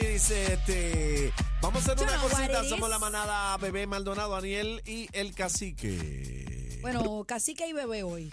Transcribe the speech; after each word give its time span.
dice, 0.00 0.54
este, 0.54 1.32
vamos 1.60 1.88
a 1.88 1.92
hacer 1.92 2.04
una 2.04 2.22
what 2.22 2.30
cosita, 2.30 2.62
it 2.62 2.68
somos 2.68 2.88
la 2.88 2.98
manada 2.98 3.56
Bebé 3.58 3.86
Maldonado, 3.86 4.32
Daniel 4.32 4.82
y 4.86 5.08
el 5.12 5.34
cacique. 5.34 6.78
Bueno, 6.82 7.24
cacique 7.24 7.66
y 7.68 7.72
bebé 7.72 8.02
hoy. 8.02 8.32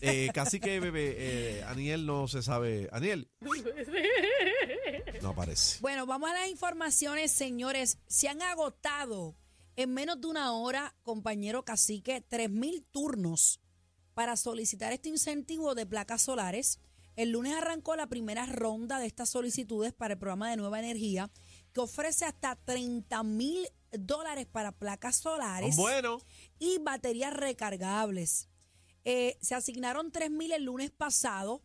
Eh, 0.00 0.30
cacique 0.32 0.80
Bebé, 0.80 1.14
eh, 1.18 1.64
Aniel 1.64 2.06
no 2.06 2.26
se 2.28 2.42
sabe. 2.42 2.88
Aniel. 2.92 3.28
No 5.22 5.30
aparece. 5.30 5.78
Bueno, 5.80 6.06
vamos 6.06 6.30
a 6.30 6.34
las 6.34 6.48
informaciones, 6.48 7.30
señores. 7.30 7.98
Se 8.06 8.28
han 8.28 8.42
agotado 8.42 9.36
en 9.76 9.92
menos 9.92 10.20
de 10.20 10.26
una 10.28 10.52
hora, 10.52 10.94
compañero 11.02 11.64
cacique, 11.64 12.20
tres 12.20 12.50
mil 12.50 12.84
turnos 12.90 13.60
para 14.14 14.36
solicitar 14.36 14.92
este 14.92 15.08
incentivo 15.08 15.74
de 15.74 15.86
placas 15.86 16.22
solares. 16.22 16.78
El 17.16 17.30
lunes 17.30 17.54
arrancó 17.54 17.96
la 17.96 18.08
primera 18.08 18.46
ronda 18.46 18.98
de 18.98 19.06
estas 19.06 19.28
solicitudes 19.28 19.92
para 19.92 20.14
el 20.14 20.18
programa 20.18 20.50
de 20.50 20.56
Nueva 20.56 20.80
Energía, 20.80 21.30
que 21.72 21.80
ofrece 21.80 22.24
hasta 22.24 22.56
30 22.56 23.22
mil 23.22 23.68
dólares 23.92 24.46
para 24.46 24.72
placas 24.72 25.16
solares 25.16 25.76
Bueno, 25.76 26.20
y 26.58 26.78
baterías 26.78 27.32
recargables. 27.32 28.48
Eh, 29.04 29.38
se 29.40 29.54
asignaron 29.54 30.10
3 30.10 30.30
mil 30.30 30.52
el 30.52 30.64
lunes 30.64 30.90
pasado 30.90 31.62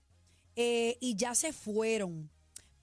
eh, 0.56 0.98
y 1.00 1.16
ya 1.16 1.36
se 1.36 1.54
fueron. 1.54 2.30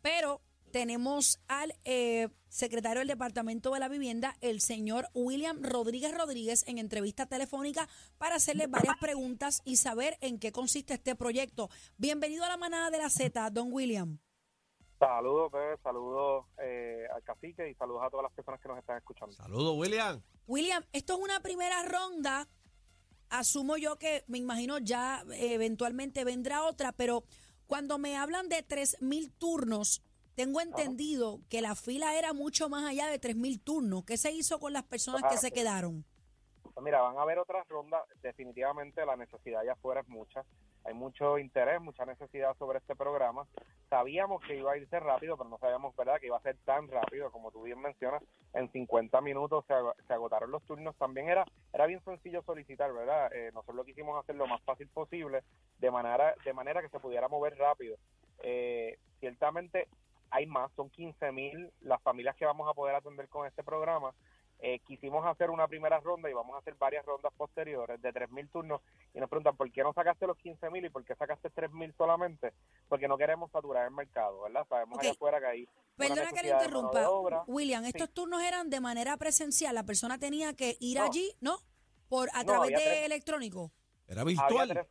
Pero 0.03 0.41
tenemos 0.77 1.41
al 1.49 1.73
eh, 1.87 2.29
secretario 2.51 2.99
del 2.99 3.09
Departamento 3.09 3.73
de 3.73 3.81
la 3.81 3.89
Vivienda, 3.89 4.37
el 4.43 4.61
señor 4.61 5.09
William 5.15 5.63
Rodríguez 5.63 6.15
Rodríguez, 6.15 6.69
en 6.69 6.77
entrevista 6.77 7.25
telefónica 7.25 7.89
para 8.19 8.35
hacerle 8.35 8.67
varias 8.67 8.99
preguntas 9.01 9.63
y 9.65 9.77
saber 9.77 10.19
en 10.21 10.39
qué 10.39 10.53
consiste 10.53 10.93
este 10.93 11.17
proyecto. 11.17 11.71
Bienvenido 11.97 12.45
a 12.45 12.49
la 12.49 12.59
manada 12.59 12.91
de 12.91 12.99
la 12.99 13.09
Z, 13.09 13.49
don 13.53 13.73
William. 13.73 14.19
Saludos, 14.99 15.51
Pepe, 15.51 15.83
saludos 15.83 16.45
eh, 16.63 17.07
al 17.15 17.23
cacique 17.23 17.71
y 17.71 17.75
saludos 17.77 18.03
a 18.05 18.11
todas 18.11 18.25
las 18.25 18.33
personas 18.35 18.61
que 18.61 18.69
nos 18.69 18.77
están 18.77 18.99
escuchando. 18.99 19.35
saludos, 19.35 19.79
William. 19.79 20.21
William, 20.47 20.85
esto 20.93 21.15
es 21.15 21.21
una 21.21 21.41
primera 21.41 21.85
ronda. 21.85 22.47
Asumo 23.31 23.79
yo 23.79 23.97
que 23.97 24.25
me 24.27 24.37
imagino 24.37 24.77
ya 24.77 25.25
eh, 25.33 25.55
eventualmente 25.55 26.23
vendrá 26.25 26.65
otra, 26.65 26.93
pero 26.93 27.25
cuando 27.67 27.97
me 27.97 28.19
hablan 28.19 28.51
de 28.51 28.59
3.000 28.59 29.33
turnos, 29.39 30.03
tengo 30.37 30.61
entendido 30.61 31.41
que 31.49 31.63
la 31.63 31.75
fila 31.75 32.17
era 32.19 32.33
mucho 32.33 32.69
más 32.69 32.85
allá 32.85 33.09
de 33.09 33.19
3.000 33.19 33.59
turnos. 33.63 34.05
¿Qué 34.05 34.17
se 34.17 34.31
hizo 34.31 34.61
con 34.61 34.73
las 34.73 34.85
personas 34.85 35.23
que 35.33 35.39
se 35.39 35.51
quedaron? 35.51 36.05
Pues 36.75 36.85
mira, 36.85 37.01
van 37.01 37.17
a 37.17 37.23
haber 37.23 37.39
otras 37.39 37.67
rondas. 37.69 38.03
Definitivamente 38.23 39.05
la 39.07 39.17
necesidad 39.17 39.63
allá 39.63 39.73
afuera 39.73 40.03
es 40.03 40.09
mucha. 40.09 40.45
Hay 40.85 40.95
mucho 40.95 41.39
interés, 41.39 41.81
mucha 41.81 42.05
necesidad 42.05 42.55
sobre 42.59 42.79
este 42.79 42.95
programa. 42.95 43.47
Sabíamos 43.89 44.41
que 44.47 44.57
iba 44.57 44.73
a 44.73 44.77
irse 44.77 45.01
rápido, 45.01 45.37
pero 45.37 45.49
no 45.51 45.59
sabíamos, 45.59 45.97
¿verdad?, 45.97 46.21
que 46.21 46.27
iba 46.27 46.37
a 46.37 46.43
ser 46.43 46.57
tan 46.65 46.87
rápido, 46.89 47.33
como 47.33 47.51
tú 47.51 47.63
bien 47.63 47.81
mencionas. 47.81 48.23
En 48.53 48.71
50 48.71 49.21
minutos 49.23 49.65
se, 49.67 49.73
ag- 49.75 49.95
se 50.07 50.13
agotaron 50.13 50.51
los 50.51 50.63
turnos. 50.65 50.95
También 50.97 51.29
era 51.29 51.45
era 51.73 51.87
bien 51.87 52.05
sencillo 52.05 52.43
solicitar, 52.43 52.93
¿verdad? 52.93 53.33
Eh, 53.35 53.51
nosotros 53.53 53.77
lo 53.77 53.85
quisimos 53.85 54.23
hacer 54.23 54.37
lo 54.37 54.47
más 54.47 54.63
fácil 54.63 54.87
posible, 54.89 55.43
de 55.79 55.91
manera, 55.91 56.35
de 56.45 56.53
manera 56.53 56.83
que 56.83 56.89
se 56.91 57.01
pudiera 57.01 57.27
mover 57.27 57.57
rápido. 57.57 57.97
Eh, 58.43 58.99
ciertamente 59.19 59.89
hay 60.31 60.47
más, 60.47 60.71
son 60.77 60.91
15 60.91 61.33
mil 61.33 61.73
las 61.81 62.01
familias 62.03 62.37
que 62.37 62.45
vamos 62.47 62.69
a 62.69 62.75
poder 62.75 62.95
atender 62.95 63.29
con 63.29 63.47
este 63.47 63.63
programa. 63.63 64.15
Eh, 64.59 64.79
quisimos 64.87 65.25
hacer 65.27 65.51
una 65.51 65.69
primera 65.69 66.01
ronda 66.01 66.31
y 66.31 66.33
vamos 66.33 66.55
a 66.57 66.61
hacer 66.61 66.75
varias 66.77 67.05
rondas 67.05 67.31
posteriores 67.37 68.01
de 68.01 68.11
3 68.11 68.31
mil 68.31 68.49
turnos 68.49 68.81
y 69.13 69.21
nos 69.21 69.29
preguntan 69.29 69.55
por 69.55 69.71
qué 69.71 69.83
no 69.83 69.93
sacaste 69.93 70.27
los 70.27 70.39
15 70.39 70.71
mil 70.71 70.83
y 70.87 70.89
por 70.89 71.05
qué 71.05 71.15
sacaste 71.15 71.51
3 71.51 71.71
mil 71.73 71.93
solamente, 71.99 72.55
porque 72.89 73.07
no 73.07 73.19
queremos 73.19 73.51
saturar 73.51 73.85
el 73.87 73.91
mercado, 73.93 74.41
¿verdad? 74.43 74.67
Sabemos 74.67 74.99
allá 74.99 75.11
afuera 75.11 75.41
que 75.41 75.47
hay 75.47 75.63
una 75.65 76.09
Perdona 76.09 76.31
que 76.33 76.43
le 76.43 76.53
interrumpa. 76.55 77.45
William, 77.47 77.85
estos 77.85 78.11
turnos 78.15 78.43
eran 78.43 78.71
de 78.71 78.81
manera 78.81 79.17
presencial. 79.19 79.75
La 79.75 79.85
persona 79.85 80.19
tenía 80.19 80.55
que 80.55 80.77
ir 80.81 80.99
No. 80.99 81.05
allí, 81.05 81.35
¿no? 81.43 81.59
Por, 82.09 82.31
a 82.33 82.39
No, 82.43 82.47
través 82.53 82.71
de 82.71 82.77
tres. 82.77 83.03
electrónico. 83.05 83.71
Era 84.09 84.23
Había 84.23 84.41
virtual. 84.43 84.69
tres, 84.71 84.87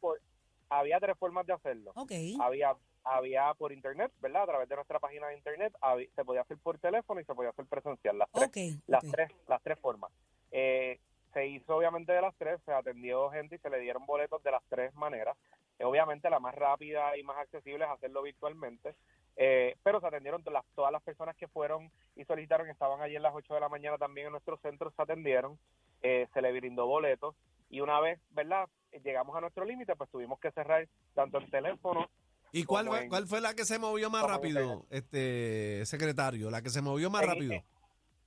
había 0.70 1.00
tres 1.00 1.18
formas 1.18 1.46
de 1.48 1.54
hacerlo. 1.54 1.92
Ok. 1.96 2.12
había 2.40 2.76
había 3.06 3.54
por 3.54 3.72
internet, 3.72 4.12
¿verdad? 4.20 4.44
A 4.44 4.48
través 4.48 4.70
de 4.70 4.76
nuestra 4.76 5.00
página 5.00 5.28
de 5.28 5.36
internet 5.38 5.74
se 6.16 6.26
podía 6.26 6.42
hacer 6.42 6.58
por 6.58 6.78
teléfono 6.80 7.22
y 7.22 7.26
se 7.26 7.34
podía 7.34 7.52
hacer 7.52 7.66
presencial, 7.66 8.18
las 8.18 8.30
tres, 8.32 8.80
las 8.88 9.04
tres, 9.12 9.32
las 9.48 9.62
tres 9.62 9.80
formas. 9.80 10.12
Eh, 10.52 11.00
se 11.34 11.46
hizo 11.48 11.76
obviamente 11.76 12.14
de 12.14 12.22
las 12.22 12.36
tres, 12.36 12.62
se 12.66 12.72
atendió 12.72 13.30
gente 13.30 13.56
y 13.56 13.60
se 13.60 13.70
le 13.70 13.80
dieron 13.80 14.06
boletos 14.06 14.42
de 14.42 14.52
las 14.52 14.64
tres 14.70 14.94
maneras. 14.96 15.38
Eh, 15.78 15.84
obviamente 15.84 16.30
la 16.30 16.40
más 16.40 16.56
rápida 16.56 17.18
y 17.18 17.24
más 17.24 17.38
accesible 17.38 17.84
es 17.84 17.92
hacerlo 17.92 18.22
virtualmente, 18.22 18.96
eh, 19.36 19.76
pero 19.84 20.00
se 20.00 20.08
atendieron 20.08 20.42
todas 20.42 20.64
las, 20.64 20.76
todas 20.76 20.92
las 20.92 21.04
personas 21.04 21.36
que 21.36 21.50
fueron 21.50 21.92
y 22.16 22.24
solicitaron, 22.24 22.70
estaban 22.70 23.02
allí 23.02 23.18
en 23.18 23.24
las 23.24 23.36
8 23.36 23.54
de 23.54 23.60
la 23.60 23.70
mañana 23.70 23.98
también 23.98 24.28
en 24.28 24.32
nuestro 24.32 24.58
centro, 24.58 24.92
se 24.92 25.02
atendieron, 25.02 25.60
eh, 26.02 26.28
se 26.34 26.42
le 26.42 26.54
brindó 26.54 26.88
boletos 26.88 27.36
y 27.70 27.82
una 27.82 28.00
vez, 28.00 28.20
¿verdad? 28.30 28.70
Llegamos 29.04 29.36
a 29.36 29.42
nuestro 29.42 29.66
límite, 29.66 29.98
pues 29.98 30.10
tuvimos 30.10 30.40
que 30.40 30.52
cerrar 30.52 30.88
tanto 31.14 31.38
el 31.38 31.50
teléfono 31.52 32.10
¿Y 32.56 32.64
cuál, 32.64 32.88
en- 32.96 33.10
cuál 33.10 33.28
fue 33.28 33.42
la 33.42 33.54
que 33.54 33.66
se 33.66 33.78
movió 33.80 34.10
más 34.10 34.24
rápido, 34.24 34.86
este 34.90 35.86
secretario? 35.86 36.50
La 36.50 36.62
que 36.62 36.70
se 36.70 36.82
movió 36.82 37.10
más 37.10 37.24
En- 37.24 37.28
rápido. 37.30 37.54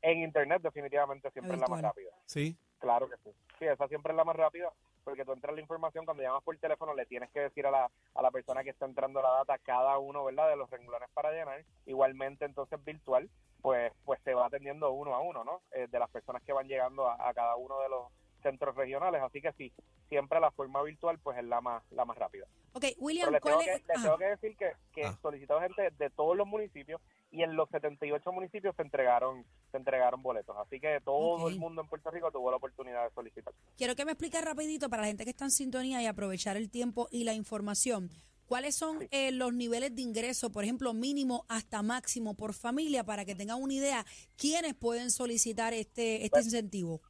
En 0.02 0.18
internet 0.22 0.60
definitivamente 0.62 1.30
siempre 1.30 1.54
es 1.54 1.60
la 1.60 1.66
más 1.66 1.80
rápida. 1.82 2.10
Sí. 2.26 2.56
Claro 2.78 3.08
que 3.08 3.16
sí. 3.24 3.30
Sí, 3.58 3.64
esa 3.64 3.88
siempre 3.88 4.12
es 4.12 4.16
la 4.16 4.24
más 4.24 4.36
rápida 4.36 4.70
porque 5.02 5.24
tú 5.24 5.32
entras 5.32 5.54
la 5.54 5.62
información 5.62 6.04
cuando 6.04 6.22
llamas 6.22 6.42
por 6.44 6.54
teléfono 6.58 6.92
le 6.94 7.06
tienes 7.06 7.30
que 7.30 7.40
decir 7.40 7.66
a 7.66 7.70
la, 7.70 7.90
a 8.14 8.22
la 8.22 8.30
persona 8.30 8.62
que 8.62 8.70
está 8.70 8.84
entrando 8.84 9.22
la 9.22 9.30
data 9.30 9.56
cada 9.58 9.96
uno, 9.98 10.22
¿verdad? 10.24 10.50
De 10.50 10.56
los 10.56 10.68
renglones 10.70 11.08
para 11.14 11.32
llenar. 11.32 11.64
Igualmente 11.86 12.44
entonces 12.44 12.78
virtual, 12.84 13.28
pues 13.62 13.90
pues 14.04 14.20
se 14.24 14.34
va 14.34 14.46
atendiendo 14.46 14.90
uno 14.92 15.14
a 15.14 15.20
uno, 15.20 15.42
¿no? 15.42 15.62
Eh, 15.72 15.88
de 15.90 15.98
las 15.98 16.10
personas 16.10 16.42
que 16.42 16.52
van 16.52 16.68
llegando 16.68 17.08
a, 17.08 17.16
a 17.28 17.32
cada 17.32 17.56
uno 17.56 17.80
de 17.80 17.88
los 17.88 18.02
centros 18.42 18.74
regionales. 18.76 19.22
Así 19.22 19.40
que 19.40 19.52
sí, 19.52 19.72
siempre 20.08 20.40
la 20.40 20.50
forma 20.50 20.82
virtual 20.82 21.18
pues 21.18 21.38
es 21.38 21.44
la 21.44 21.60
más 21.60 21.82
la 21.90 22.04
más 22.04 22.16
rápida. 22.18 22.46
Ok, 22.72 22.84
William, 22.98 23.32
les 23.32 23.42
tengo, 23.42 23.56
¿cuál 23.56 23.64
que, 23.66 23.72
es? 23.74 23.80
les 23.86 23.96
Ajá. 23.96 24.02
tengo 24.04 24.18
que 24.18 24.24
decir 24.26 24.56
que, 24.56 24.72
que 24.92 25.04
Ah. 25.04 25.18
solicitó 25.22 25.60
gente 25.60 25.90
de 25.98 26.10
todos 26.10 26.36
los 26.36 26.46
municipios 26.46 27.00
y 27.30 27.42
en 27.42 27.56
los 27.56 27.68
78 27.70 28.30
municipios 28.32 28.74
se 28.76 28.82
entregaron 28.82 29.44
se 29.70 29.76
entregaron 29.76 30.22
boletos. 30.22 30.56
Así 30.58 30.80
que 30.80 31.00
todo 31.04 31.48
el 31.48 31.56
mundo 31.58 31.82
en 31.82 31.88
Puerto 31.88 32.10
Rico 32.10 32.30
tuvo 32.30 32.50
la 32.50 32.56
oportunidad 32.56 33.04
de 33.08 33.14
solicitar. 33.14 33.52
Quiero 33.76 33.94
que 33.94 34.04
me 34.04 34.12
expliques 34.12 34.42
rapidito 34.44 34.88
para 34.88 35.02
la 35.02 35.08
gente 35.08 35.24
que 35.24 35.30
está 35.30 35.44
en 35.44 35.50
sintonía 35.50 36.00
y 36.02 36.06
aprovechar 36.06 36.56
el 36.56 36.70
tiempo 36.70 37.08
y 37.10 37.24
la 37.24 37.34
información. 37.34 38.10
¿Cuáles 38.46 38.76
son 38.76 39.00
Sí. 39.00 39.08
eh, 39.10 39.30
los 39.30 39.52
niveles 39.52 39.94
de 39.94 40.00
ingreso, 40.00 40.50
por 40.50 40.64
ejemplo, 40.64 40.94
mínimo 40.94 41.44
hasta 41.50 41.82
máximo 41.82 42.34
por 42.34 42.54
familia, 42.54 43.04
para 43.04 43.26
que 43.26 43.34
tengan 43.34 43.60
una 43.62 43.74
idea 43.74 44.06
quiénes 44.38 44.72
pueden 44.74 45.10
solicitar 45.10 45.74
este, 45.74 46.16
este 46.24 46.30
Pues, 46.30 46.46
incentivo? 46.46 47.02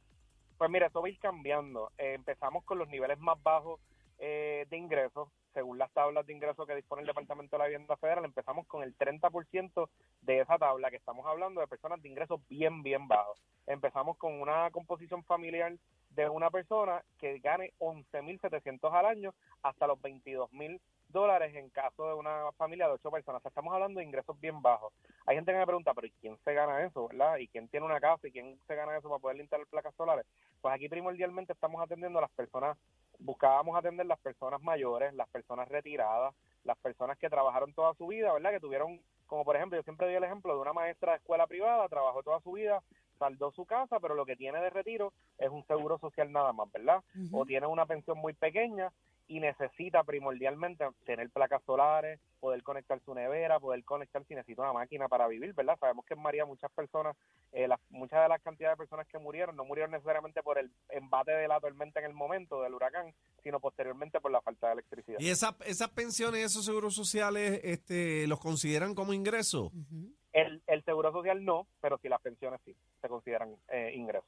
Pues 0.59 0.69
mira, 0.69 0.87
eso 0.87 1.01
va 1.01 1.07
a 1.07 1.09
ir 1.09 1.17
cambiando. 1.19 1.89
Eh, 1.97 2.15
empezamos 2.15 2.65
con 2.65 2.77
los 2.77 2.89
niveles 2.89 3.17
más 3.17 3.41
bajos 3.41 3.79
eh, 4.17 4.65
de 4.69 4.75
ingresos, 4.75 5.29
según 5.53 5.77
las 5.77 5.89
tablas 5.93 6.25
de 6.25 6.33
ingresos 6.33 6.67
que 6.67 6.75
dispone 6.75 7.01
el 7.01 7.07
Departamento 7.07 7.55
de 7.55 7.59
la 7.59 7.67
Vivienda 7.67 7.95
Federal, 7.95 8.25
empezamos 8.25 8.67
con 8.67 8.83
el 8.83 8.93
30% 8.97 9.89
de 10.21 10.41
esa 10.41 10.57
tabla, 10.57 10.89
que 10.89 10.97
estamos 10.97 11.25
hablando 11.25 11.61
de 11.61 11.67
personas 11.67 12.01
de 12.01 12.09
ingresos 12.09 12.41
bien, 12.49 12.83
bien 12.83 13.07
bajos. 13.07 13.41
Empezamos 13.67 14.17
con 14.17 14.33
una 14.33 14.69
composición 14.71 15.23
familiar 15.23 15.77
de 16.09 16.27
una 16.27 16.49
persona 16.49 17.05
que 17.17 17.39
gane 17.39 17.71
11.700 17.79 18.91
al 18.91 19.05
año 19.05 19.33
hasta 19.63 19.87
los 19.87 19.97
22.000 19.99 20.81
dólares 21.09 21.53
en 21.55 21.69
caso 21.69 22.07
de 22.07 22.13
una 22.13 22.51
familia 22.53 22.87
de 22.87 22.93
ocho 22.93 23.11
personas. 23.11 23.39
O 23.39 23.43
sea, 23.43 23.49
estamos 23.49 23.73
hablando 23.73 23.99
de 23.99 24.05
ingresos 24.05 24.39
bien 24.39 24.61
bajos. 24.61 24.93
Hay 25.25 25.35
gente 25.35 25.51
que 25.51 25.57
me 25.57 25.65
pregunta, 25.65 25.93
pero 25.93 26.07
¿y 26.07 26.11
quién 26.21 26.37
se 26.43 26.53
gana 26.53 26.83
eso, 26.83 27.07
verdad? 27.07 27.37
¿Y 27.37 27.47
quién 27.47 27.67
tiene 27.67 27.85
una 27.85 27.99
casa 27.99 28.27
y 28.27 28.31
quién 28.31 28.59
se 28.67 28.75
gana 28.75 28.97
eso 28.97 29.09
para 29.09 29.19
poder 29.19 29.37
instalar 29.37 29.67
placas 29.67 29.95
solares? 29.95 30.25
Pues 30.61 30.73
aquí 30.73 30.89
primordialmente 30.89 31.53
estamos 31.53 31.81
atendiendo 31.81 32.19
a 32.19 32.23
las 32.23 32.31
personas, 32.31 32.77
buscábamos 33.19 33.77
atender 33.77 34.05
las 34.05 34.19
personas 34.19 34.61
mayores, 34.61 35.13
las 35.13 35.27
personas 35.29 35.67
retiradas, 35.67 36.33
las 36.63 36.77
personas 36.77 37.17
que 37.17 37.29
trabajaron 37.29 37.73
toda 37.73 37.93
su 37.95 38.07
vida, 38.07 38.33
¿verdad? 38.33 38.51
Que 38.51 38.59
tuvieron, 38.59 39.01
como 39.27 39.43
por 39.45 39.55
ejemplo, 39.55 39.77
yo 39.77 39.83
siempre 39.83 40.07
doy 40.07 40.15
el 40.15 40.23
ejemplo 40.23 40.53
de 40.53 40.61
una 40.61 40.73
maestra 40.73 41.13
de 41.13 41.17
escuela 41.17 41.47
privada, 41.47 41.87
trabajó 41.87 42.23
toda 42.23 42.39
su 42.41 42.51
vida, 42.53 42.81
saldó 43.17 43.51
su 43.51 43.65
casa, 43.65 43.99
pero 43.99 44.15
lo 44.15 44.25
que 44.25 44.35
tiene 44.35 44.61
de 44.61 44.69
retiro 44.69 45.13
es 45.37 45.49
un 45.49 45.65
seguro 45.65 45.97
social 45.99 46.31
nada 46.31 46.53
más, 46.53 46.71
¿verdad? 46.71 47.03
O 47.31 47.45
tiene 47.45 47.67
una 47.67 47.85
pensión 47.85 48.17
muy 48.17 48.33
pequeña 48.33 48.91
y 49.29 49.39
necesita 49.39 50.03
primordialmente 50.03 50.83
tener 51.05 51.29
placas 51.29 51.61
solares, 51.63 52.19
poder 52.39 52.63
conectar 52.63 52.99
su 53.05 53.13
nevera, 53.13 53.59
poder 53.59 53.83
conectar 53.85 54.25
si 54.25 54.33
necesita 54.33 54.63
una 54.63 54.73
máquina 54.73 55.07
para 55.07 55.27
vivir, 55.27 55.53
¿verdad? 55.53 55.77
Sabemos 55.79 56.03
que 56.05 56.15
en 56.15 56.21
María 56.21 56.45
muchas 56.45 56.71
personas, 56.71 57.15
eh, 57.51 57.67
las, 57.67 57.79
muchas 57.91 58.23
de 58.23 58.27
las 58.29 58.41
cantidades 58.41 58.73
de 58.75 58.81
personas 58.81 59.07
que 59.07 59.19
murieron 59.19 59.55
no 59.55 59.65
murieron 59.65 59.91
necesariamente 59.91 60.41
por 60.41 60.57
el 60.57 60.71
embate 60.89 61.31
de 61.31 61.47
la 61.47 61.59
tormenta 61.59 61.99
en 61.99 62.07
el 62.07 62.13
momento 62.13 62.63
del 62.63 62.73
huracán, 62.73 63.13
sino 63.43 63.59
posteriormente 63.59 64.19
por 64.19 64.31
la 64.31 64.41
falta 64.41 64.67
de 64.67 64.73
electricidad. 64.73 65.19
¿Y 65.19 65.29
esa- 65.29 65.55
esas 65.65 65.89
pensiones, 65.89 66.43
esos 66.45 66.65
seguros 66.65 66.95
sociales, 66.95 67.61
este, 67.63 68.25
los 68.25 68.39
consideran 68.39 68.95
como 68.95 69.13
ingreso? 69.13 69.65
Ujú. 69.67 70.11
El, 70.33 70.61
el 70.67 70.83
seguro 70.85 71.11
social 71.11 71.45
no, 71.45 71.67
pero 71.81 71.99
sí 72.01 72.09
las 72.09 72.21
pensiones 72.21 72.59
sí 72.65 72.75
se 73.01 73.07
consideran 73.07 73.55
eh, 73.69 73.91
ingresos. 73.95 74.27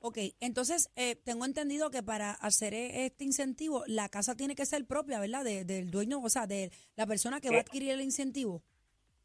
Ok, 0.00 0.18
entonces 0.40 0.90
eh, 0.94 1.16
tengo 1.16 1.44
entendido 1.44 1.90
que 1.90 2.02
para 2.04 2.30
hacer 2.32 2.72
e- 2.72 3.06
este 3.06 3.24
incentivo, 3.24 3.82
la 3.88 4.08
casa 4.08 4.36
tiene 4.36 4.54
que 4.54 4.64
ser 4.64 4.86
propia, 4.86 5.18
¿verdad? 5.18 5.42
De- 5.44 5.64
del 5.64 5.90
dueño, 5.90 6.20
o 6.22 6.28
sea, 6.28 6.46
de 6.46 6.70
la 6.94 7.06
persona 7.06 7.40
que 7.40 7.48
va 7.50 7.56
a 7.56 7.58
Sí. 7.60 7.64
adquirir 7.66 7.90
el 7.90 8.00
incentivo. 8.00 8.62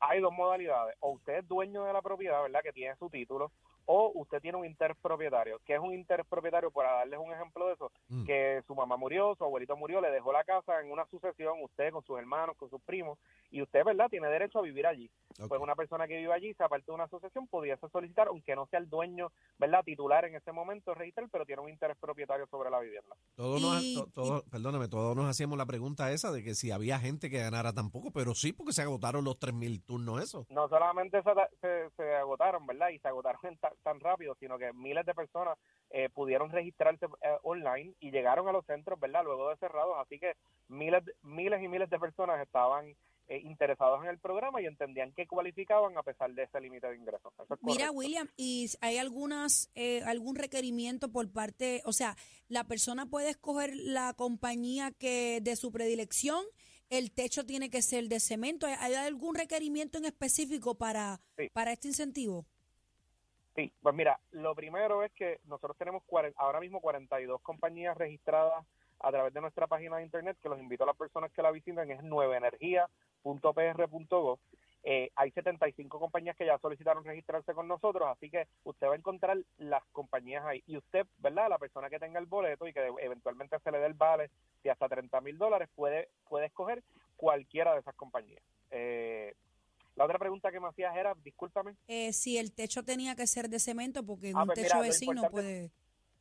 hay 0.06 0.20
dos 0.20 0.34
modalidades. 0.34 0.98
O 1.00 1.12
usted 1.14 1.38
es 1.38 1.48
dueño 1.48 1.86
de 1.86 1.94
la 1.94 2.02
propiedad, 2.02 2.42
¿verdad? 2.42 2.60
Que 2.62 2.74
tiene 2.74 2.94
su 2.98 3.10
título, 3.10 3.54
o 3.86 4.12
usted 4.16 4.42
tiene 4.42 4.58
un 4.58 4.66
interpropietario. 4.66 5.60
¿Qué 5.66 5.74
es 5.76 5.80
un 5.80 5.94
interpropietario? 5.94 6.72
Para 6.72 6.94
darles 6.94 7.20
un 7.20 7.34
ejemplo 7.34 7.68
de 7.68 7.74
eso, 7.74 7.92
Mm. 8.10 8.26
que 8.26 8.62
su 8.68 8.76
mamá 8.76 8.96
murió, 8.98 9.36
su 9.36 9.44
abuelito 9.44 9.76
murió, 9.76 10.00
le 10.02 10.10
dejó 10.12 10.32
la 10.32 10.44
casa 10.44 10.80
en 10.82 10.92
una 10.92 11.06
sucesión, 11.08 11.58
usted 11.64 11.92
con 11.92 12.04
sus 12.04 12.18
hermanos, 12.20 12.56
con 12.58 12.70
sus 12.70 12.82
primos, 12.84 13.18
y 13.52 13.62
usted, 13.62 13.84
¿verdad? 13.84 14.10
Tiene 14.10 14.28
derecho 14.28 14.60
a 14.60 14.62
vivir 14.62 14.88
allí. 14.88 15.10
Pues 15.48 15.60
una 15.62 15.76
persona 15.76 16.08
que 16.08 16.18
vive 16.18 16.34
allí, 16.34 16.54
se 16.54 16.64
aparte 16.64 16.86
de 16.88 16.92
una 16.96 17.06
asociación, 17.06 17.48
pudiese 17.48 17.88
solicitar, 17.90 18.28
aunque 18.28 18.56
no 18.56 18.66
sea 18.68 18.80
el 18.80 18.90
dueño, 18.90 19.32
¿verdad? 19.58 19.84
Titular 19.84 20.26
en 20.26 20.36
ese 20.36 20.52
momento, 20.52 20.94
registrar, 20.94 21.28
pero 21.32 21.46
tiene 21.46 21.62
un 21.62 21.70
interés 21.70 21.98
propietario 21.98 22.46
sobre 22.48 22.70
la 22.70 22.80
vivienda. 22.80 23.16
Todos 23.36 23.62
nos, 23.62 23.94
to- 23.94 24.08
todos- 24.14 24.44
perdóname, 24.50 24.88
todos 24.88 25.16
nos 25.16 25.26
hacíamos 25.28 25.58
la 25.58 25.66
pregunta 25.66 26.12
esa 26.12 26.32
de 26.32 26.44
que 26.44 26.54
si 26.56 26.72
había 26.72 27.00
gente 27.00 27.30
que 27.30 27.40
ganara 27.40 27.74
tampoco, 27.74 28.12
pero 28.12 28.34
sí, 28.36 28.54
porque 28.54 28.74
se 28.74 28.82
agotaron 28.84 29.24
los 29.26 29.38
3.000 29.40 29.84
turnos 29.84 30.22
eso. 30.24 30.46
no 30.50 30.68
solamente 30.70 31.22
se, 31.24 31.32
se, 31.62 31.90
se 31.96 32.16
agotaron, 32.16 32.66
¿verdad? 32.68 32.90
Y 32.90 33.00
se 33.00 33.08
agotaron 33.08 33.40
en 33.44 33.58
tan 33.84 34.00
rápido, 34.00 34.36
sino 34.40 34.58
que 34.58 34.72
miles 34.74 35.06
de 35.06 35.14
personas 35.14 35.58
eh, 35.90 36.10
pudieron 36.14 36.52
registrarse 36.52 37.06
eh, 37.06 37.38
online 37.44 37.94
y 38.00 38.12
llegaron 38.12 38.48
a 38.48 38.52
los 38.52 38.66
centros, 38.66 39.00
¿verdad? 39.00 39.24
Luego 39.24 39.50
de 39.50 39.58
cerrados, 39.58 39.96
así 40.00 40.20
que 40.20 40.34
miles, 40.68 41.04
miles 41.22 41.62
y 41.62 41.68
miles 41.68 41.90
de 41.90 42.00
personas 42.00 42.42
estaban 42.42 42.96
eh, 43.28 43.40
interesados 43.46 44.04
en 44.04 44.10
el 44.10 44.20
programa 44.20 44.62
y 44.62 44.66
entendían 44.66 45.14
que 45.14 45.26
cualificaban 45.28 45.98
a 45.98 46.04
pesar 46.04 46.34
de 46.34 46.44
ese 46.44 46.60
límite 46.60 46.88
de 46.88 46.98
ingresos. 46.98 47.34
Eso 47.42 47.54
es 47.54 47.60
Mira. 47.64 47.90
William, 47.90 48.28
¿y 48.36 48.70
hay 48.82 48.98
algunas 48.98 49.72
eh, 49.76 50.02
algún 50.04 50.36
requerimiento 50.36 51.10
por 51.10 51.32
parte, 51.32 51.82
o 51.86 51.94
sea, 51.94 52.18
la 52.50 52.66
persona 52.66 53.06
puede 53.06 53.30
escoger 53.30 53.76
la 53.76 54.14
compañía 54.14 54.92
que 54.92 55.40
de 55.42 55.56
su 55.56 55.72
predilección, 55.72 56.44
el 56.90 57.14
techo 57.14 57.46
tiene 57.46 57.70
que 57.70 57.82
ser 57.82 58.10
de 58.10 58.20
cemento, 58.20 58.68
¿hay, 58.68 58.74
hay 58.74 58.94
algún 58.96 59.36
requerimiento 59.36 59.98
en 59.98 60.06
específico 60.06 60.76
para, 60.76 61.22
Sí. 61.38 61.48
para 61.54 61.72
este 61.72 61.88
incentivo? 61.88 62.46
Sí, 63.56 63.72
pues 63.82 63.94
mira, 63.94 64.20
lo 64.32 64.56
primero 64.56 65.04
es 65.04 65.12
que 65.12 65.40
nosotros 65.46 65.78
tenemos 65.78 66.02
ahora 66.38 66.60
mismo 66.60 66.82
42 66.82 67.40
compañías 67.42 67.96
registradas 67.96 68.66
a 69.00 69.12
través 69.12 69.32
de 69.34 69.42
nuestra 69.42 69.68
página 69.68 69.98
de 69.98 70.04
internet, 70.04 70.38
que 70.42 70.50
los 70.50 70.60
invito 70.60 70.84
a 70.84 70.88
las 70.88 70.96
personas 70.96 71.32
que 71.32 71.44
la 71.44 71.52
visiten, 71.52 71.92
es 71.92 72.02
nuevenergia.pr.gov. 72.04 74.40
Eh, 74.86 75.12
hay 75.16 75.32
75 75.32 76.00
compañías 76.00 76.36
que 76.36 76.46
ya 76.46 76.58
solicitaron 76.58 77.06
registrarse 77.06 77.54
con 77.54 77.68
nosotros, 77.68 78.10
así 78.10 78.30
que 78.30 78.48
usted 78.64 78.88
va 78.88 78.94
a 78.94 78.98
encontrar 78.98 79.38
las 79.58 79.84
compañías 79.92 80.44
ahí. 80.46 80.64
Y 80.68 80.78
usted, 80.78 81.06
¿verdad? 81.20 81.50
La 81.50 81.58
persona 81.58 81.90
que 81.90 82.00
tenga 82.00 82.20
el 82.20 82.26
boleto 82.26 82.68
y 82.68 82.74
que 82.74 82.92
eventualmente 83.00 83.58
se 83.60 83.72
le 83.72 83.80
dé 83.80 83.86
el 83.86 83.94
vale 83.94 84.30
de 84.64 84.72
hasta 84.72 84.90
30 84.90 85.22
mil 85.22 85.38
dólares, 85.38 85.70
puede, 85.76 86.10
puede 86.28 86.48
escoger 86.48 86.84
cualquiera 87.16 87.74
de 87.74 87.80
esas 87.80 87.96
compañías. 87.96 88.44
Eh, 88.72 89.34
la 89.96 90.06
otra 90.06 90.18
pregunta 90.20 90.52
que 90.52 90.60
me 90.60 90.68
hacías 90.70 90.96
era, 90.96 91.14
discúlpame. 91.24 91.76
Eh, 91.88 92.14
si 92.14 92.38
el 92.38 92.54
techo 92.54 92.84
tenía 92.84 93.16
que 93.16 93.28
ser 93.28 93.50
de 93.50 93.60
cemento, 93.60 94.04
porque 94.06 94.30
en 94.30 94.38
Ah, 94.38 94.42
un 94.42 94.48
pues 94.48 94.60
techo 94.62 94.76
mira, 94.78 94.88
vecino 94.88 95.30
puede... 95.30 95.72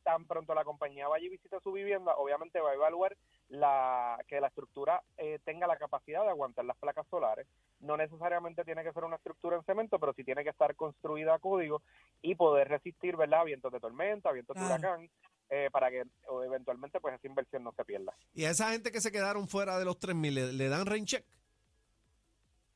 tan 0.03 0.25
pronto 0.25 0.53
la 0.53 0.63
compañía 0.65 1.07
vaya 1.07 1.25
y 1.25 1.29
visite 1.29 1.57
su 1.63 1.71
vivienda, 1.71 2.13
obviamente 2.17 2.59
va 2.59 2.71
a 2.71 2.75
evaluar 2.75 3.15
la 3.49 4.17
que 4.27 4.39
la 4.41 4.47
estructura 4.47 5.01
eh, 5.17 5.39
tenga 5.45 5.67
la 5.67 5.77
capacidad 5.77 6.23
de 6.23 6.29
aguantar 6.29 6.65
las 6.65 6.77
placas 6.77 7.05
solares. 7.09 7.47
No 7.79 7.97
necesariamente 7.97 8.63
tiene 8.63 8.83
que 8.83 8.91
ser 8.93 9.03
una 9.03 9.17
estructura 9.17 9.57
en 9.57 9.63
cemento, 9.63 9.99
pero 9.99 10.13
sí 10.13 10.23
tiene 10.23 10.43
que 10.43 10.49
estar 10.49 10.75
construida 10.75 11.35
a 11.35 11.39
código 11.39 11.81
y 12.21 12.35
poder 12.35 12.67
resistir, 12.69 13.15
¿verdad? 13.15 13.45
Vientos 13.45 13.71
de 13.71 13.79
tormenta, 13.79 14.31
vientos 14.31 14.55
Claro. 14.55 14.69
de 14.69 14.79
huracán, 14.79 15.09
eh, 15.49 15.69
para 15.71 15.91
que 15.91 16.03
o, 16.27 16.43
eventualmente 16.43 16.99
pues 16.99 17.15
esa 17.15 17.27
inversión 17.27 17.63
no 17.63 17.71
se 17.73 17.85
pierda. 17.85 18.13
Y 18.33 18.45
a 18.45 18.49
esa 18.51 18.71
gente 18.71 18.91
que 18.91 19.01
se 19.01 19.11
quedaron 19.11 19.47
fuera 19.47 19.77
de 19.77 19.85
los 19.85 19.99
3.000, 19.99 20.33
¿le, 20.33 20.53
le 20.53 20.69
dan 20.69 20.85
rain 20.85 21.05
check? 21.05 21.25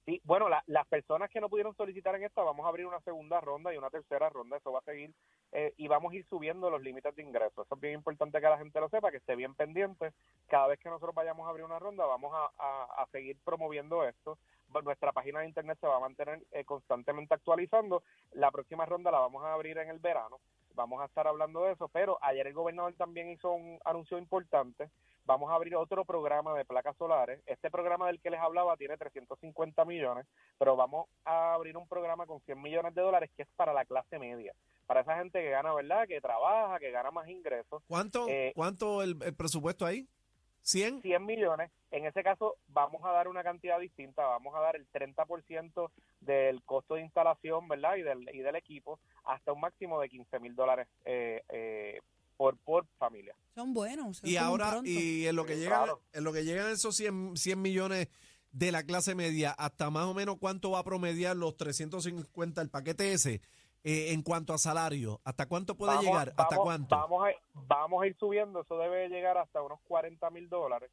Sí, 0.08 0.22
bueno, 0.24 0.48
la- 0.48 0.64
las 0.68 0.88
personas 0.88 1.30
que 1.30 1.42
no 1.42 1.50
pudieron 1.50 1.76
solicitar 1.76 2.16
en 2.16 2.24
esta, 2.24 2.42
vamos 2.42 2.66
a 2.66 2.70
abrir 2.70 2.86
una 2.86 3.02
segunda 3.02 3.42
ronda 3.42 3.74
y 3.74 3.78
una 3.78 3.90
tercera 3.90 4.30
ronda, 4.30 4.56
eso 4.56 4.72
va 4.72 4.80
a 4.80 4.84
seguir 4.84 5.14
eh, 5.52 5.74
y 5.76 5.90
vamos 5.90 6.14
a 6.14 6.16
ir 6.16 6.26
subiendo 6.28 6.70
los 6.70 6.82
límites 6.82 7.14
de 7.14 7.24
ingresos. 7.24 7.66
Eso 7.66 7.76
es 7.76 7.82
bien 7.82 7.96
importante 7.96 8.40
que 8.40 8.48
la 8.48 8.58
gente 8.58 8.80
lo 8.80 8.88
sepa, 8.88 9.12
que 9.12 9.18
esté 9.18 9.36
bien 9.36 9.54
pendiente. 9.54 10.14
Cada 10.48 10.68
vez 10.68 10.80
que 10.80 10.88
nosotros 10.90 11.14
vayamos 11.14 11.46
a 11.46 11.50
abrir 11.50 11.66
una 11.66 11.78
ronda, 11.80 12.06
vamos 12.06 12.34
a, 12.34 12.50
a- 12.58 13.04
a 13.04 13.08
seguir 13.08 13.38
promoviendo 13.44 14.06
esto. 14.08 14.38
Bu- 14.70 14.82
Nuestra 14.84 15.12
página 15.12 15.42
de 15.42 15.48
internet 15.48 15.78
se 15.82 15.88
va 15.88 15.98
a 15.98 16.02
mantener 16.02 16.42
eh, 16.52 16.64
constantemente 16.64 17.34
actualizando. 17.34 18.02
La 18.32 18.50
próxima 18.52 18.86
ronda 18.86 19.12
la 19.12 19.20
vamos 19.20 19.44
a 19.44 19.52
abrir 19.54 19.78
en 19.78 19.90
el 19.90 20.00
verano. 20.00 20.40
Vamos 20.74 21.02
a 21.02 21.06
estar 21.06 21.28
hablando 21.28 21.64
de 21.64 21.74
eso, 21.74 21.90
pero 21.90 22.18
ayer 22.22 22.48
el 22.48 22.54
gobernador 22.54 22.94
también 22.94 23.30
hizo 23.30 23.52
un 23.52 23.78
anuncio 23.84 24.18
importante. 24.18 24.90
Vamos 25.28 25.52
a 25.52 25.56
abrir 25.56 25.76
otro 25.76 26.06
programa 26.06 26.58
de 26.58 26.64
placas 26.64 26.96
solares. 26.96 27.42
Este 27.46 27.70
programa 27.70 28.08
del 28.08 28.22
que 28.22 28.30
les 28.30 28.40
hablaba 28.40 28.78
tiene 28.78 28.96
350 28.96 29.84
millones, 29.84 30.26
pero 30.58 30.78
vamos 30.78 31.10
a 31.26 31.54
abrir 31.54 31.76
un 31.76 31.86
programa 31.86 32.26
con 32.26 32.40
100 32.40 32.62
millones 32.62 32.96
de 32.96 33.02
dólares 33.02 33.30
que 33.36 33.44
es 33.44 33.50
para 33.58 33.74
la 33.74 33.84
clase 33.84 34.20
media, 34.20 34.54
para 34.86 35.02
esa 35.02 35.18
gente 35.18 35.42
que 35.42 35.50
gana, 35.50 35.74
¿verdad? 35.74 36.08
Que 36.08 36.22
trabaja, 36.22 36.80
que 36.80 36.92
gana 36.92 37.12
más 37.12 37.28
ingresos. 37.28 37.84
¿Cuánto, 37.90 38.26
Eh, 38.30 38.54
cuánto 38.56 39.02
el, 39.04 39.18
el 39.22 39.36
presupuesto 39.36 39.86
ahí? 39.86 40.08
¿100? 40.64 41.02
100 41.02 41.26
millones. 41.26 41.72
En 41.92 42.06
ese 42.06 42.24
caso 42.24 42.56
vamos 42.70 43.04
a 43.04 43.12
dar 43.12 43.28
una 43.28 43.44
cantidad 43.44 43.80
distinta, 43.80 44.26
vamos 44.26 44.56
a 44.56 44.62
dar 44.62 44.78
el 44.78 44.90
30% 44.92 45.92
del 46.22 46.64
costo 46.64 46.96
de 46.96 47.02
instalación, 47.02 47.68
¿verdad? 47.68 47.98
Y 47.98 48.02
del, 48.04 48.34
y 48.34 48.40
del 48.40 48.56
equipo 48.56 48.98
hasta 49.26 49.52
un 49.52 49.60
máximo 49.60 50.00
de 50.00 50.08
15 50.08 50.40
mil 50.40 50.56
dólares 50.56 50.88
eh, 51.04 51.44
eh, 51.50 52.00
por, 52.38 52.58
por 52.60 52.86
familia. 52.98 53.36
Son 53.56 53.74
buenos. 53.74 54.24
Y 54.24 54.38
ahora, 54.38 54.70
pronto. 54.72 54.90
y 54.90 55.26
en 55.28 55.36
lo 55.36 55.46
que 55.46 55.56
Sí, 55.56 55.62
llegan, 55.62 55.84
claro. 55.84 56.02
en 56.14 56.24
lo 56.24 56.32
que 56.32 56.46
llegan 56.46 56.72
esos 56.72 56.96
100, 56.96 57.36
100 57.36 57.62
millones 57.62 58.08
de 58.52 58.72
la 58.72 58.84
clase 58.84 59.14
media, 59.16 59.52
hasta 59.52 59.90
más 59.90 60.06
o 60.06 60.14
menos 60.14 60.38
cuánto 60.40 60.72
va 60.72 60.80
a 60.80 60.84
promediar 60.84 61.36
los 61.36 61.58
350 61.58 62.62
el 62.62 62.70
paquete 62.70 63.12
ese 63.14 63.42
eh, 63.84 64.12
en 64.14 64.22
cuanto 64.22 64.54
a 64.54 64.58
salario, 64.58 65.22
hasta 65.24 65.46
cuánto 65.48 65.76
puede 65.76 65.92
Vamos- 65.96 66.06
llegar, 66.06 66.30
hasta 66.30 66.44
vamos- 66.56 66.64
cuánto. 66.64 66.96
Vamos 66.96 67.28
a, 67.28 67.32
vamos 67.68 68.04
a 68.04 68.08
ir 68.08 68.16
subiendo, 68.18 68.62
eso 68.62 68.78
debe 68.78 69.10
llegar 69.10 69.38
hasta 69.38 69.62
unos 69.62 69.80
40 69.88 70.30
mil 70.30 70.50
dólares. 70.50 70.92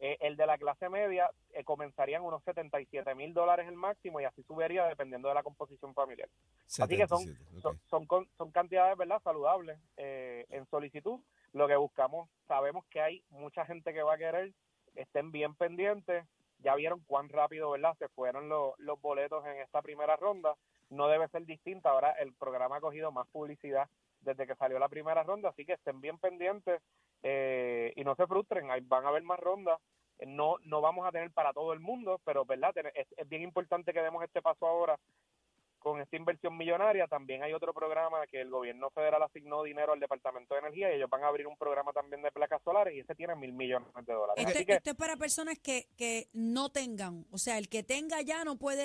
Eh, 0.00 0.16
el 0.20 0.36
de 0.36 0.46
la 0.46 0.58
clase 0.58 0.88
media 0.88 1.30
eh, 1.52 1.62
comenzarían 1.64 2.22
unos 2.22 2.42
77 2.44 3.14
mil 3.14 3.32
dólares 3.32 3.68
el 3.68 3.76
máximo 3.76 4.20
y 4.20 4.24
así 4.24 4.42
subiría 4.42 4.84
dependiendo 4.86 5.28
de 5.28 5.34
la 5.34 5.42
composición 5.44 5.94
familiar. 5.94 6.28
Así 6.66 6.96
que 6.96 7.06
son, 7.06 7.18
77, 7.20 7.56
ok. 7.56 7.62
son, 7.62 7.80
son, 7.88 8.06
con- 8.06 8.28
son 8.36 8.50
cantidades 8.50 8.96
verdad 8.98 9.20
saludables 9.22 9.78
eh, 9.96 10.46
en 10.50 10.66
solicitud. 10.66 11.20
Lo 11.52 11.68
que 11.68 11.76
buscamos, 11.76 12.28
sabemos 12.48 12.84
que 12.90 13.00
hay 13.00 13.22
mucha 13.30 13.64
gente 13.64 13.92
que 13.94 14.02
va 14.02 14.14
a 14.14 14.18
querer, 14.18 14.52
estén 14.96 15.30
bien 15.30 15.54
pendientes. 15.54 16.26
Ya 16.58 16.74
vieron 16.74 17.00
cuán 17.06 17.28
rápido 17.28 17.70
verdad 17.70 17.94
se 17.98 18.08
fueron 18.08 18.48
los, 18.48 18.72
los 18.78 19.00
boletos 19.00 19.44
en 19.46 19.58
esta 19.58 19.80
primera 19.82 20.16
ronda. 20.16 20.54
No 20.90 21.08
debe 21.08 21.28
ser 21.28 21.44
distinta. 21.44 21.90
Ahora 21.90 22.10
el 22.12 22.32
programa 22.34 22.76
ha 22.76 22.80
cogido 22.80 23.12
más 23.12 23.28
publicidad 23.28 23.88
desde 24.20 24.46
que 24.46 24.54
salió 24.56 24.78
la 24.78 24.88
primera 24.88 25.22
ronda, 25.22 25.50
así 25.50 25.66
que 25.66 25.74
estén 25.74 26.00
bien 26.00 26.16
pendientes 26.18 26.80
eh, 27.24 27.92
y 27.96 28.04
no 28.04 28.14
se 28.14 28.26
frustren. 28.26 28.70
Ahí 28.70 28.80
van 28.82 29.04
a 29.04 29.08
haber 29.08 29.24
más 29.24 29.40
rondas. 29.40 29.80
Eh, 30.18 30.26
No, 30.26 30.58
no 30.64 30.80
vamos 30.80 31.06
a 31.06 31.10
tener 31.10 31.32
para 31.32 31.52
todo 31.52 31.72
el 31.72 31.80
mundo, 31.80 32.20
pero 32.24 32.44
verdad 32.44 32.72
es, 32.94 33.08
es 33.16 33.28
bien 33.28 33.42
importante 33.42 33.92
que 33.92 34.02
demos 34.02 34.22
este 34.22 34.42
paso 34.42 34.66
ahora 34.66 34.96
con 35.78 36.00
esta 36.00 36.16
inversión 36.16 36.56
millonaria. 36.56 37.06
También 37.06 37.42
hay 37.42 37.52
otro 37.52 37.74
programa 37.74 38.26
que 38.26 38.40
el 38.40 38.50
gobierno 38.50 38.90
federal 38.90 39.22
asignó 39.22 39.62
dinero 39.62 39.92
al 39.92 40.00
Departamento 40.00 40.54
de 40.54 40.60
Energía 40.60 40.90
y 40.90 40.96
ellos 40.96 41.10
van 41.10 41.24
a 41.24 41.28
abrir 41.28 41.46
un 41.46 41.56
programa 41.56 41.92
también 41.92 42.22
de 42.22 42.30
placas 42.32 42.62
solares 42.62 42.94
y 42.94 43.00
ese 43.00 43.14
tiene 43.14 43.34
mil 43.36 43.52
millones 43.52 43.88
de 43.94 44.12
dólares. 44.12 44.44
Este, 44.46 44.58
Así 44.58 44.66
que 44.66 44.72
esto 44.74 44.90
es 44.90 44.96
para 44.96 45.16
personas 45.16 45.58
que, 45.58 45.88
que 45.96 46.28
no 46.32 46.70
tengan, 46.70 47.26
o 47.30 47.38
sea, 47.38 47.58
el 47.58 47.68
que 47.68 47.82
tenga 47.82 48.22
ya 48.22 48.44
no 48.44 48.56
puede 48.56 48.84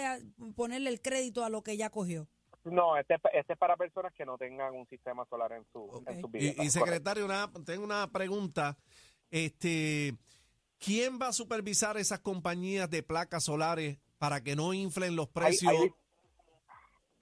ponerle 0.56 0.90
el 0.90 1.02
crédito 1.02 1.44
a 1.44 1.50
lo 1.50 1.62
que 1.62 1.78
ya 1.78 1.90
cogió. 1.90 2.28
No, 2.72 2.98
este, 2.98 3.16
este 3.34 3.54
es 3.54 3.60
para 3.60 3.76
personas 3.78 4.14
que 4.14 4.26
no 4.26 4.38
tengan 4.38 4.74
un 4.74 4.88
sistema 4.88 5.26
solar 5.26 5.52
en 5.54 5.66
su, 5.72 6.04
en 6.08 6.20
Y, 6.20 6.24
viviendas. 6.24 6.66
y, 6.66 6.70
secretario, 6.70 7.26
una, 7.26 7.52
tengo 7.66 7.84
una 7.84 8.08
pregunta. 8.12 8.78
Este, 9.30 10.14
¿Quién 10.80 11.20
va 11.22 11.28
a 11.28 11.34
supervisar 11.34 11.98
esas 11.98 12.20
compañías 12.20 12.90
de 12.90 13.04
placas 13.04 13.44
solares 13.44 14.00
para 14.18 14.42
que 14.42 14.56
no 14.56 14.74
inflen 14.74 15.16
los 15.16 15.28
precios? 15.28 15.72
hay, 15.72 15.92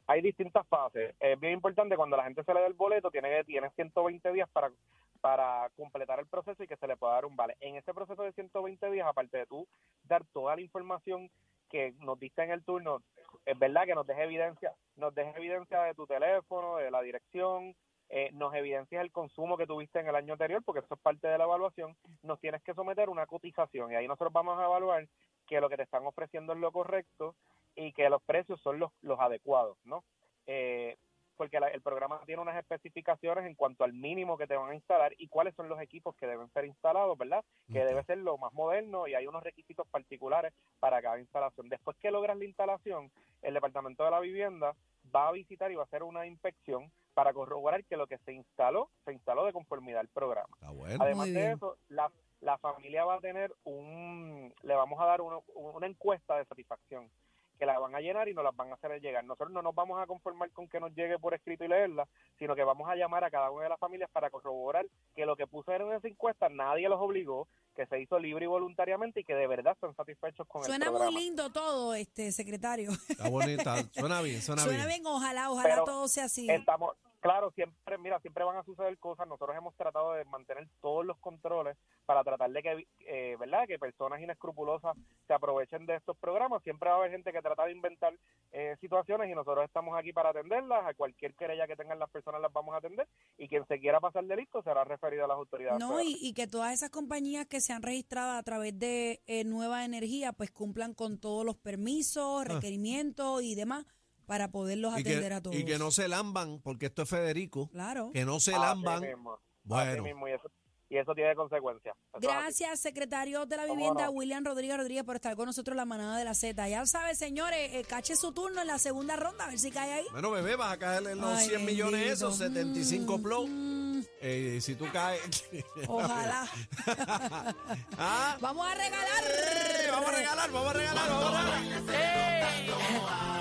hay 0.07 0.21
distintas 0.21 0.65
fases. 0.67 1.15
Es 1.19 1.39
bien 1.39 1.53
importante 1.53 1.95
cuando 1.95 2.17
la 2.17 2.23
gente 2.23 2.43
se 2.43 2.53
le 2.53 2.61
dé 2.61 2.67
el 2.67 2.73
boleto, 2.73 3.11
tiene 3.11 3.29
que 3.29 3.43
tiene 3.43 3.69
120 3.71 4.31
días 4.31 4.49
para 4.49 4.71
para 5.17 5.69
completar 5.75 6.19
el 6.19 6.27
proceso 6.27 6.63
y 6.63 6.67
que 6.67 6.77
se 6.77 6.87
le 6.87 6.95
pueda 6.97 7.13
dar 7.13 7.25
un 7.25 7.35
vale. 7.35 7.57
En 7.59 7.75
ese 7.75 7.93
proceso 7.93 8.23
de 8.23 8.31
120 8.33 8.91
días, 8.91 9.07
aparte 9.07 9.37
de 9.37 9.45
tú 9.45 9.67
dar 10.03 10.23
toda 10.33 10.55
la 10.55 10.61
información 10.61 11.29
que 11.69 11.93
nos 11.99 12.19
diste 12.19 12.43
en 12.43 12.51
el 12.51 12.63
turno, 12.63 13.01
es 13.45 13.57
verdad 13.59 13.85
que 13.85 13.95
nos 13.95 14.07
deje 14.07 14.23
evidencia, 14.23 14.73
nos 14.97 15.13
deje 15.15 15.37
evidencia 15.37 15.81
de 15.83 15.93
tu 15.93 16.05
teléfono, 16.05 16.77
de 16.77 16.91
la 16.91 17.01
dirección, 17.01 17.75
eh, 18.09 18.29
nos 18.33 18.53
evidencias 18.53 19.01
el 19.01 19.11
consumo 19.11 19.57
que 19.57 19.67
tuviste 19.67 19.99
en 19.99 20.07
el 20.07 20.15
año 20.15 20.33
anterior, 20.33 20.63
porque 20.63 20.79
eso 20.79 20.93
es 20.93 20.99
parte 21.01 21.27
de 21.27 21.37
la 21.37 21.43
evaluación, 21.43 21.95
nos 22.23 22.39
tienes 22.39 22.63
que 22.63 22.73
someter 22.73 23.09
una 23.09 23.25
cotización 23.25 23.91
y 23.91 23.95
ahí 23.95 24.07
nosotros 24.07 24.33
vamos 24.33 24.57
a 24.59 24.65
evaluar 24.65 25.07
que 25.47 25.61
lo 25.61 25.69
que 25.69 25.77
te 25.77 25.83
están 25.83 26.05
ofreciendo 26.05 26.53
es 26.53 26.59
lo 26.59 26.71
correcto 26.71 27.35
y 27.75 27.93
que 27.93 28.09
los 28.09 28.21
precios 28.23 28.61
son 28.61 28.79
los, 28.79 28.91
los 29.01 29.19
adecuados, 29.19 29.77
¿no? 29.83 30.03
Eh, 30.45 30.97
porque 31.38 31.60
la- 31.60 31.67
el 31.70 31.82
programa 31.82 32.20
tiene 32.25 32.41
unas 32.41 32.58
especificaciones 32.58 33.46
en 33.46 33.56
cuanto 33.56 33.84
al 33.84 33.94
mínimo 33.94 34.38
que 34.38 34.48
te 34.48 34.56
van 34.58 34.72
a 34.72 34.75
instalar 34.75 35.13
y 35.17 35.27
cuáles 35.27 35.56
son 35.56 35.70
los 35.70 35.79
equipos 35.79 36.15
que 36.15 36.27
deben 36.27 36.50
ser 36.51 36.65
instalados, 36.65 37.17
¿verdad? 37.17 37.44
Que 37.72 37.86
debe 37.86 38.03
ser 38.03 38.17
lo 38.17 38.38
más 38.38 38.51
moderno 38.53 39.08
y 39.08 39.13
hay 39.13 39.27
unos 39.27 39.44
requisitos 39.44 39.88
particulares 39.88 40.53
para 40.79 41.01
cada 41.01 41.20
instalación. 41.20 41.70
Después 41.70 41.96
que 41.98 42.12
logras 42.12 42.38
la 42.38 42.46
instalación, 42.46 43.12
el 43.41 43.53
Departamento 43.53 44.03
de 44.03 44.12
la 44.12 44.20
Vivienda 44.20 44.75
va 45.15 45.29
a 45.29 45.32
visitar 45.32 45.72
y 45.72 45.75
va 45.75 45.84
a 45.84 45.86
hacer 45.86 46.03
una 46.03 46.25
inspección 46.25 46.91
para 47.13 47.34
corroborar 47.34 47.84
que 47.86 47.98
lo 47.98 48.08
que 48.08 48.17
se 48.20 48.34
instaló, 48.34 48.89
se 49.06 49.13
instaló 49.13 49.46
de 49.46 49.53
conformidad 49.53 50.01
al 50.01 50.08
programa. 50.10 50.50
Está 50.56 50.70
bueno. 50.72 50.98
Además 51.03 51.27
de 51.34 51.51
eso, 51.53 51.77
la, 51.89 52.12
la 52.41 52.58
familia 52.58 53.06
va 53.06 53.15
a 53.15 53.20
tener 53.20 53.53
un, 53.63 54.53
le 54.62 54.75
vamos 54.75 55.00
a 55.00 55.06
dar 55.06 55.22
uno- 55.22 55.44
una 55.56 55.88
encuesta 55.88 56.38
de 56.38 56.46
satisfacción 56.46 57.10
que 57.57 57.65
la 57.65 57.79
van 57.79 57.95
a 57.95 57.99
llenar 57.99 58.27
y 58.29 58.33
nos 58.33 58.43
las 58.43 58.55
van 58.55 58.71
a 58.71 58.75
hacer 58.75 58.99
llegar. 59.01 59.23
Nosotros 59.23 59.51
no 59.51 59.61
nos 59.61 59.75
vamos 59.75 60.01
a 60.01 60.05
conformar 60.05 60.51
con 60.51 60.67
que 60.67 60.79
nos 60.79 60.93
llegue 60.93 61.19
por 61.19 61.33
escrito 61.33 61.65
y 61.65 61.67
leerla, 61.67 62.07
sino 62.37 62.55
que 62.55 62.63
vamos 62.63 62.89
a 62.89 62.95
llamar 62.95 63.23
a 63.23 63.31
cada 63.31 63.51
una 63.51 63.63
de 63.63 63.69
las 63.69 63.79
familias 63.79 64.09
para 64.11 64.29
corroborar 64.29 64.85
que 65.15 65.25
lo 65.25 65.35
que 65.35 65.47
pusieron 65.47 65.89
en 65.89 65.97
esa 65.97 66.07
encuesta 66.07 66.49
nadie 66.49 66.89
los 66.89 66.99
obligó, 66.99 67.47
que 67.77 67.86
se 67.86 68.01
hizo 68.01 68.17
libre 68.19 68.46
y 68.46 68.48
voluntariamente 68.48 69.19
y 69.19 69.24
que 69.24 69.36
de 69.36 69.46
verdad 69.48 69.74
están 69.74 69.96
satisfechos 69.96 70.48
con 70.48 70.63
Suena 70.63 70.88
el 70.88 70.91
muy 70.91 71.00
programa. 71.00 71.19
lindo 71.19 71.50
todo, 71.51 71.93
este 71.93 72.31
secretario. 72.31 72.89
Está 73.07 73.29
bonita. 73.29 73.75
Suena 73.93 74.22
bien, 74.22 74.41
suena, 74.41 74.63
Suena 74.63 74.86
bien. 74.88 75.03
bien, 75.03 75.05
ojalá, 75.05 75.51
ojalá 75.51 75.69
Pero 75.75 75.84
todo 75.86 76.07
sea 76.07 76.25
así. 76.25 76.50
Estamos, 76.50 76.96
claro, 77.19 77.51
siempre, 77.51 77.98
mira, 78.00 78.19
siempre 78.19 78.43
van 78.43 78.57
a 78.57 78.63
suceder 78.63 78.98
cosas. 78.98 79.27
Nosotros 79.27 79.55
hemos 79.55 79.75
tratado 79.75 80.13
de 80.13 80.25
mantener 80.25 80.67
todos 80.81 81.05
los 81.05 81.17
controles 81.19 81.77
para 82.07 82.24
tratar 82.24 82.50
de 82.50 82.63
que, 82.63 82.88
eh, 83.05 83.36
¿verdad? 83.39 83.67
Que 83.67 83.77
personas 83.77 84.19
inescrupulosas 84.22 84.98
se 85.27 85.34
aprovechen 85.34 85.86
de 85.86 85.98
estos 85.98 86.17
programas. 86.17 86.63
Siempre 86.63 86.89
va 86.89 86.96
a 86.96 87.00
haber 87.00 87.12
gente 87.12 87.31
que 87.31 87.41
trata 87.41 87.65
de 87.65 87.74
inventar 87.74 88.13
eh, 88.53 88.75
situaciones 88.81 89.29
y 89.29 89.36
nosotros 89.36 89.65
estamos 89.65 89.98
aquí 89.98 90.13
para 90.13 90.29
atenderlas. 90.29 90.86
A 90.88 90.93
cualquier 90.96 91.36
querella 91.36 91.67
que 91.67 91.75
tengan 91.75 92.00
las 92.00 92.10
personas 92.10 92.41
las 92.41 92.51
vamos 92.51 92.74
a 92.74 92.77
atender 92.77 93.07
y 93.38 93.48
quien 93.48 93.67
se 93.67 93.79
quiera 93.79 94.00
pasar 94.00 94.24
de 94.24 94.36
listo 94.36 94.63
será 94.63 94.84
referido 94.84 95.25
a 95.25 95.27
las 95.27 95.38
autoridades. 95.38 95.79
No, 95.79 96.01
y, 96.01 96.17
y 96.22 96.34
que 96.34 96.48
todas 96.48 96.74
esas 96.74 96.89
compañías 96.89 97.46
que 97.46 97.60
se 97.67 97.74
han 97.74 97.81
registrado 97.83 98.31
a 98.38 98.43
través 98.43 98.79
de 98.79 99.21
eh, 99.27 99.43
Nueva 99.43 99.83
Energía, 99.83 100.31
pues 100.33 100.51
cumplan 100.51 100.93
con 100.93 101.19
todos 101.19 101.45
los 101.45 101.57
permisos, 101.57 102.45
requerimientos 102.47 103.43
y 103.43 103.55
demás 103.55 103.86
para 104.25 104.50
poderlos 104.51 104.93
Ah. 104.93 105.00
Y 105.00 105.01
atender 105.01 105.29
que, 105.29 105.36
a 105.36 105.41
todos. 105.41 105.55
y 105.55 105.65
que 105.65 105.77
no 105.77 105.91
se 105.91 106.07
lamban, 106.07 106.59
porque 106.62 106.86
esto 106.88 107.01
es 107.03 107.09
Federico. 107.09 107.69
Claro. 107.69 108.12
Que 108.13 108.25
no 108.25 108.39
se 108.39 108.51
lamban. 108.53 109.01
mismo, 109.01 109.39
Bueno. 109.63 110.03
mismo, 110.03 110.27
y, 110.27 110.31
eso, 110.31 110.50
y 110.89 110.97
eso 110.97 111.13
tiene 111.13 111.36
consecuencias. 111.36 111.95
Gracias, 112.21 112.79
secretario 112.79 113.45
de 113.45 113.57
la 113.57 113.63
¿Cómo 113.67 113.75
Vivienda, 113.75 114.05
no? 114.05 114.12
William 114.12 114.45
Rodríguez 114.45 114.77
Rodríguez, 114.77 115.03
por 115.03 115.15
estar 115.17 115.36
con 115.36 115.45
nosotros 115.47 115.74
en 115.74 115.77
la 115.77 115.86
manada 115.86 116.17
de 116.17 116.24
la 116.25 116.33
Z. 116.33 116.67
Ya 116.69 116.86
sabe, 116.86 117.15
señores, 117.15 117.74
eh, 117.74 117.83
cache 117.88 118.15
su 118.15 118.31
turno 118.31 118.62
en 118.62 118.67
la 118.67 118.79
segunda 118.79 119.15
ronda, 119.17 119.43
a 119.45 119.50
ver 119.50 119.59
si 119.59 119.71
cae 119.71 119.91
ahí. 119.91 120.05
Bueno, 120.12 120.31
bebé, 120.31 120.55
vas 120.55 120.71
a 120.74 120.77
caerle 120.77 121.12
en 121.12 121.19
los 121.19 121.38
Ay, 121.38 121.47
100 121.50 121.65
millones 121.65 122.12
esos, 122.12 122.38
75 122.38 123.21
plus. 123.21 123.50
Mm, 123.50 123.96
eh, 124.21 124.59
si 124.61 124.75
tú 124.75 124.85
caes. 124.91 125.21
Ojalá. 125.87 126.47
¿Ah? 127.97 128.37
Vamos 128.41 128.67
a 128.67 128.73
regalar. 128.75 129.23
Eh, 129.23 129.87
vamos 129.91 130.09
a 130.09 130.11
regalar, 130.11 130.51
vamos 130.51 130.69
a 130.69 130.73
regalar, 130.73 131.09
vamos 131.09 131.33
a 131.33 131.41
regalar. 131.41 131.63
Ey, 131.93 132.71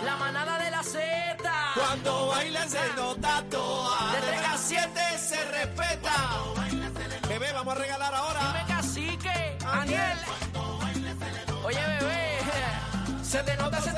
la 0.04 0.16
manada 0.16 0.58
de 0.64 0.70
la 0.70 0.82
Z. 0.82 1.37
Cuando 1.75 2.26
bailan 2.28 2.68
se 2.68 2.92
nota 2.94 3.44
toda. 3.50 4.12
De 4.12 4.20
3 4.20 4.40
a 4.46 4.58
7 4.58 5.00
se 5.18 5.44
respeta. 5.44 6.12
Bebé, 7.28 7.52
vamos 7.52 7.75
a 7.76 7.78
regalar 7.78 8.14
ahora. 8.14 8.40
Dime 8.40 8.64
cacique, 8.66 9.58
Aniel. 9.64 10.18
Oye, 11.64 11.80
bebé. 12.00 12.38
Se 13.23 13.42
te 13.42 13.56
nota, 13.56 13.80
se 13.80 13.90
te 13.90 13.94